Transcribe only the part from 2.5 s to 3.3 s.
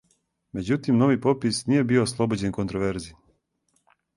контроверзи.